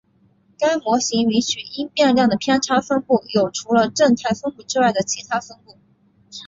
[0.57, 5.75] 该模型允许因变量的偏差分布有除了正态分布之外的其它分布。